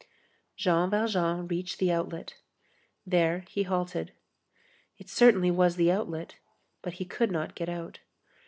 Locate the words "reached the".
1.47-1.91